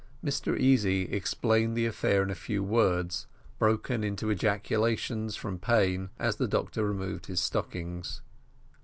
Mr 0.25 0.57
Easy 0.59 1.01
explained 1.03 1.77
the 1.77 1.85
affair 1.85 2.23
in 2.23 2.31
a 2.31 2.33
few 2.33 2.63
words 2.63 3.27
broken 3.59 4.03
into 4.03 4.31
ejaculations 4.31 5.35
from 5.35 5.59
pain, 5.59 6.09
as 6.17 6.37
the 6.37 6.47
doctor 6.47 6.83
removed 6.83 7.27
his 7.27 7.39
stockings. 7.39 8.21